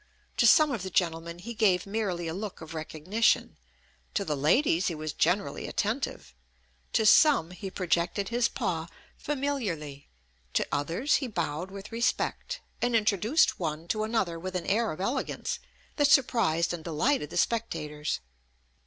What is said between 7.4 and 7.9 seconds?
he